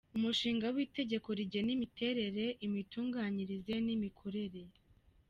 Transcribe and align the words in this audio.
Umushinga 0.17 0.65
w’Itegeko 0.75 1.27
rigena 1.37 1.71
imiterere, 1.77 2.45
imitunganyirize 2.67 3.73
n’imikorere. 3.85 4.61